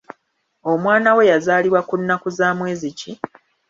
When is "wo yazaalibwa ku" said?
1.15-1.95